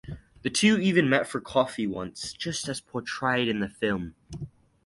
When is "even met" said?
0.79-1.27